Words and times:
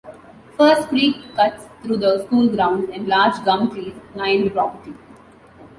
First 0.57 0.87
Creek 0.87 1.15
cuts 1.35 1.63
through 1.83 1.97
the 1.97 2.25
school 2.25 2.49
grounds 2.49 2.89
and 2.91 3.07
large 3.07 3.45
gum 3.45 3.69
trees 3.69 3.93
line 4.15 4.45
the 4.45 4.49
property. 4.49 4.95